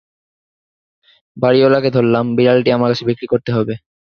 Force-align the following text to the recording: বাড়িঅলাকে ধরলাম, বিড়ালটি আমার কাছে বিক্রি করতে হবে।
বাড়িঅলাকে 1.37 1.89
ধরলাম, 1.91 2.25
বিড়ালটি 2.35 2.69
আমার 2.71 2.89
কাছে 2.91 3.03
বিক্রি 3.09 3.27
করতে 3.27 3.49
হবে। 3.51 3.73